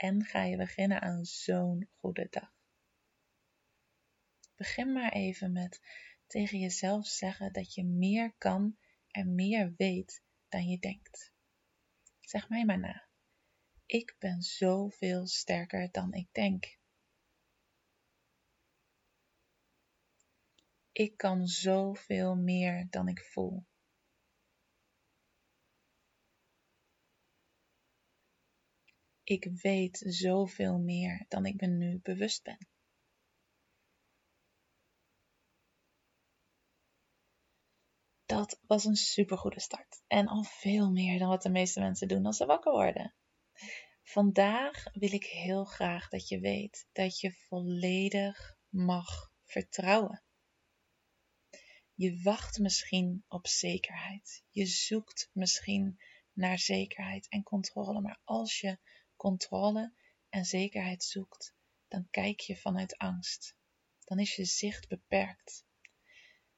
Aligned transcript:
en 0.00 0.24
ga 0.24 0.44
je 0.44 0.56
beginnen 0.56 1.00
aan 1.00 1.24
zo'n 1.24 1.88
goede 1.96 2.26
dag. 2.30 2.52
Begin 4.54 4.92
maar 4.92 5.12
even 5.12 5.52
met 5.52 5.80
tegen 6.26 6.58
jezelf 6.58 7.06
zeggen 7.06 7.52
dat 7.52 7.74
je 7.74 7.84
meer 7.84 8.34
kan 8.38 8.78
en 9.10 9.34
meer 9.34 9.74
weet 9.76 10.22
dan 10.48 10.68
je 10.68 10.78
denkt. 10.78 11.32
Zeg 12.20 12.48
mij 12.48 12.64
maar 12.64 12.78
na. 12.78 13.08
Ik 13.86 14.16
ben 14.18 14.42
zoveel 14.42 15.26
sterker 15.26 15.90
dan 15.90 16.12
ik 16.12 16.28
denk. 16.32 16.78
Ik 20.92 21.16
kan 21.16 21.46
zoveel 21.46 22.36
meer 22.36 22.86
dan 22.90 23.08
ik 23.08 23.20
voel. 23.24 23.66
Ik 29.30 29.50
weet 29.62 30.04
zoveel 30.06 30.78
meer 30.78 31.24
dan 31.28 31.46
ik 31.46 31.60
me 31.60 31.66
nu 31.66 32.00
bewust 32.02 32.42
ben. 32.42 32.68
Dat 38.26 38.60
was 38.66 38.84
een 38.84 38.96
supergoede 38.96 39.60
start. 39.60 40.02
En 40.06 40.26
al 40.26 40.42
veel 40.42 40.90
meer 40.90 41.18
dan 41.18 41.28
wat 41.28 41.42
de 41.42 41.50
meeste 41.50 41.80
mensen 41.80 42.08
doen 42.08 42.26
als 42.26 42.36
ze 42.36 42.46
wakker 42.46 42.72
worden. 42.72 43.14
Vandaag 44.02 44.84
wil 44.92 45.12
ik 45.12 45.24
heel 45.24 45.64
graag 45.64 46.08
dat 46.08 46.28
je 46.28 46.40
weet 46.40 46.86
dat 46.92 47.20
je 47.20 47.32
volledig 47.32 48.56
mag 48.68 49.32
vertrouwen. 49.44 50.22
Je 51.94 52.22
wacht 52.22 52.58
misschien 52.58 53.24
op 53.28 53.46
zekerheid. 53.46 54.44
Je 54.50 54.66
zoekt 54.66 55.30
misschien 55.32 56.00
naar 56.32 56.58
zekerheid 56.58 57.28
en 57.28 57.42
controle. 57.42 58.00
Maar 58.00 58.20
als 58.24 58.60
je 58.60 58.78
controle 59.20 59.94
en 60.28 60.44
zekerheid 60.44 61.04
zoekt, 61.04 61.54
dan 61.88 62.08
kijk 62.10 62.40
je 62.40 62.56
vanuit 62.56 62.96
angst. 62.96 63.56
Dan 64.04 64.18
is 64.18 64.36
je 64.36 64.44
zicht 64.44 64.88
beperkt. 64.88 65.66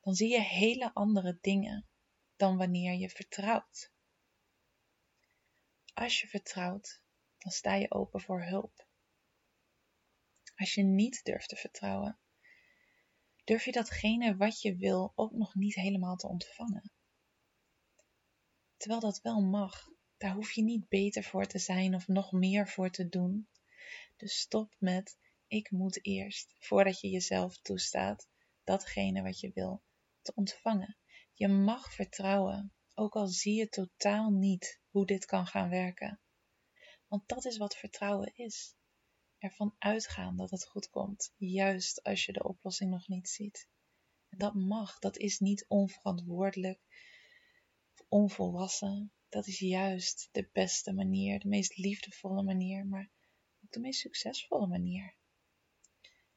Dan 0.00 0.14
zie 0.14 0.28
je 0.28 0.40
hele 0.40 0.94
andere 0.94 1.38
dingen 1.40 1.88
dan 2.36 2.56
wanneer 2.56 2.94
je 2.94 3.10
vertrouwt. 3.10 3.92
Als 5.94 6.20
je 6.20 6.26
vertrouwt, 6.26 7.02
dan 7.38 7.52
sta 7.52 7.74
je 7.74 7.90
open 7.90 8.20
voor 8.20 8.42
hulp. 8.42 8.86
Als 10.54 10.74
je 10.74 10.82
niet 10.82 11.24
durft 11.24 11.48
te 11.48 11.56
vertrouwen, 11.56 12.18
durf 13.44 13.64
je 13.64 13.72
datgene 13.72 14.36
wat 14.36 14.60
je 14.60 14.76
wil 14.76 15.12
ook 15.14 15.32
nog 15.32 15.54
niet 15.54 15.74
helemaal 15.74 16.16
te 16.16 16.28
ontvangen. 16.28 16.90
Terwijl 18.76 19.00
dat 19.00 19.20
wel 19.20 19.40
mag, 19.40 19.88
daar 20.16 20.34
hoef 20.34 20.52
je 20.52 20.62
niet 20.62 20.88
beter 20.88 21.24
voor 21.24 21.46
te 21.46 21.58
zijn 21.58 21.94
of 21.94 22.08
nog 22.08 22.32
meer 22.32 22.68
voor 22.68 22.90
te 22.90 23.08
doen. 23.08 23.48
Dus 24.16 24.38
stop 24.38 24.74
met 24.78 25.18
ik 25.46 25.70
moet 25.70 26.04
eerst, 26.04 26.54
voordat 26.58 27.00
je 27.00 27.08
jezelf 27.08 27.58
toestaat, 27.58 28.28
datgene 28.64 29.22
wat 29.22 29.40
je 29.40 29.50
wil 29.54 29.82
te 30.22 30.32
ontvangen. 30.34 30.96
Je 31.34 31.48
mag 31.48 31.92
vertrouwen, 31.92 32.72
ook 32.94 33.14
al 33.14 33.26
zie 33.26 33.54
je 33.54 33.68
totaal 33.68 34.30
niet 34.30 34.80
hoe 34.90 35.06
dit 35.06 35.24
kan 35.24 35.46
gaan 35.46 35.68
werken. 35.68 36.20
Want 37.08 37.28
dat 37.28 37.44
is 37.44 37.56
wat 37.56 37.76
vertrouwen 37.76 38.32
is. 38.34 38.74
Ervan 39.38 39.74
uitgaan 39.78 40.36
dat 40.36 40.50
het 40.50 40.66
goed 40.66 40.90
komt, 40.90 41.32
juist 41.36 42.02
als 42.02 42.24
je 42.24 42.32
de 42.32 42.44
oplossing 42.44 42.90
nog 42.90 43.08
niet 43.08 43.28
ziet. 43.28 43.68
En 44.28 44.38
dat 44.38 44.54
mag, 44.54 44.98
dat 44.98 45.16
is 45.16 45.38
niet 45.38 45.64
onverantwoordelijk 45.68 46.80
of 47.92 48.04
onvolwassen 48.08 49.12
dat 49.28 49.46
is 49.46 49.58
juist 49.58 50.28
de 50.32 50.48
beste 50.52 50.92
manier, 50.92 51.38
de 51.38 51.48
meest 51.48 51.76
liefdevolle 51.76 52.42
manier, 52.42 52.86
maar 52.86 53.10
ook 53.64 53.72
de 53.72 53.80
meest 53.80 54.00
succesvolle 54.00 54.66
manier. 54.66 55.14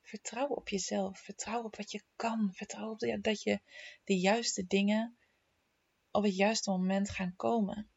Vertrouw 0.00 0.48
op 0.48 0.68
jezelf, 0.68 1.18
vertrouw 1.18 1.62
op 1.62 1.76
wat 1.76 1.90
je 1.90 2.02
kan, 2.16 2.54
vertrouw 2.54 2.90
op 2.90 3.22
dat 3.22 3.42
je 3.42 3.60
de 4.04 4.18
juiste 4.18 4.66
dingen 4.66 5.18
op 6.10 6.22
het 6.22 6.36
juiste 6.36 6.70
moment 6.70 7.10
gaan 7.10 7.36
komen. 7.36 7.90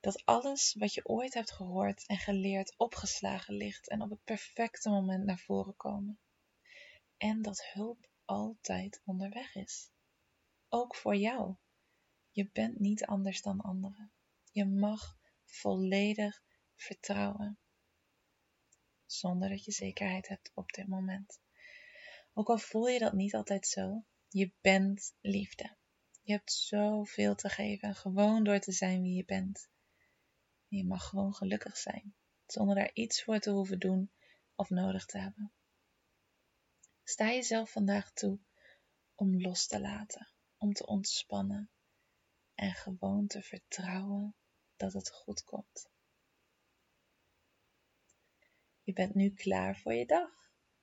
Dat 0.00 0.24
alles 0.24 0.74
wat 0.78 0.94
je 0.94 1.06
ooit 1.06 1.34
hebt 1.34 1.52
gehoord 1.52 2.06
en 2.06 2.18
geleerd 2.18 2.74
opgeslagen 2.76 3.54
ligt 3.54 3.88
en 3.88 4.02
op 4.02 4.10
het 4.10 4.24
perfecte 4.24 4.90
moment 4.90 5.24
naar 5.24 5.38
voren 5.38 5.76
komen. 5.76 6.18
En 7.16 7.42
dat 7.42 7.64
hulp 7.72 8.08
altijd 8.24 9.02
onderweg 9.04 9.54
is. 9.54 9.90
Ook 10.68 10.96
voor 10.96 11.16
jou. 11.16 11.56
Je 12.34 12.50
bent 12.52 12.78
niet 12.78 13.04
anders 13.04 13.42
dan 13.42 13.60
anderen. 13.60 14.12
Je 14.50 14.64
mag 14.64 15.18
volledig 15.44 16.42
vertrouwen. 16.74 17.58
Zonder 19.06 19.48
dat 19.48 19.64
je 19.64 19.72
zekerheid 19.72 20.28
hebt 20.28 20.50
op 20.54 20.72
dit 20.72 20.88
moment. 20.88 21.40
Ook 22.32 22.48
al 22.48 22.58
voel 22.58 22.88
je 22.88 22.98
dat 22.98 23.12
niet 23.12 23.34
altijd 23.34 23.66
zo, 23.66 24.04
je 24.28 24.52
bent 24.60 25.14
liefde. 25.20 25.76
Je 26.22 26.32
hebt 26.32 26.52
zoveel 26.52 27.34
te 27.34 27.48
geven, 27.48 27.94
gewoon 27.94 28.44
door 28.44 28.58
te 28.58 28.72
zijn 28.72 29.02
wie 29.02 29.14
je 29.14 29.24
bent. 29.24 29.68
je 30.68 30.84
mag 30.84 31.08
gewoon 31.08 31.34
gelukkig 31.34 31.76
zijn, 31.76 32.14
zonder 32.46 32.74
daar 32.74 32.90
iets 32.92 33.22
voor 33.22 33.38
te 33.38 33.50
hoeven 33.50 33.78
doen 33.78 34.12
of 34.54 34.70
nodig 34.70 35.06
te 35.06 35.18
hebben. 35.18 35.52
Sta 37.02 37.32
jezelf 37.32 37.70
vandaag 37.70 38.12
toe 38.12 38.38
om 39.14 39.40
los 39.40 39.66
te 39.66 39.80
laten, 39.80 40.28
om 40.56 40.72
te 40.72 40.86
ontspannen, 40.86 41.70
en 42.62 42.74
gewoon 42.74 43.26
te 43.26 43.42
vertrouwen 43.42 44.34
dat 44.76 44.92
het 44.92 45.10
goed 45.10 45.44
komt. 45.44 45.90
Je 48.82 48.92
bent 48.92 49.14
nu 49.14 49.30
klaar 49.30 49.78
voor 49.78 49.94
je 49.94 50.06
dag. 50.06 50.30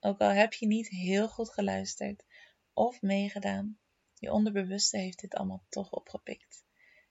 Ook 0.00 0.20
al 0.20 0.28
heb 0.28 0.52
je 0.52 0.66
niet 0.66 0.88
heel 0.88 1.28
goed 1.28 1.50
geluisterd 1.50 2.24
of 2.72 3.02
meegedaan, 3.02 3.78
je 4.14 4.32
onderbewuste 4.32 4.98
heeft 4.98 5.20
dit 5.20 5.34
allemaal 5.34 5.64
toch 5.68 5.92
opgepikt. 5.92 6.64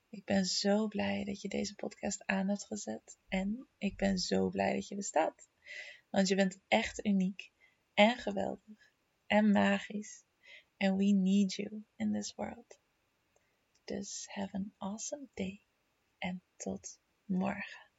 Ik 0.10 0.26
ben 0.26 0.46
zo 0.46 0.88
blij 0.88 1.24
dat 1.24 1.42
je 1.42 1.50
deze 1.50 1.76
podcast 1.76 2.26
aan 2.26 2.48
hebt 2.48 2.66
gezet 2.66 3.20
en 3.28 3.68
ik 3.78 3.98
ben 3.98 4.18
zo 4.18 4.50
blij 4.50 4.74
dat 4.74 4.88
je 4.88 4.96
bestaat. 4.96 5.50
Want 6.10 6.28
je 6.28 6.36
bent 6.36 6.60
echt 6.68 7.06
uniek 7.06 7.52
en 7.94 8.18
geweldig 8.18 8.94
en 9.26 9.52
magisch. 9.52 10.24
And 10.78 10.98
we 10.98 11.06
need 11.06 11.54
you 11.54 11.86
in 11.96 12.14
this 12.14 12.36
world. 12.36 12.81
Dus 13.86 14.28
have 14.30 14.53
an 14.53 14.74
awesome 14.78 15.28
day 15.34 15.62
en 16.18 16.42
tot 16.58 17.00
morgen. 17.25 17.91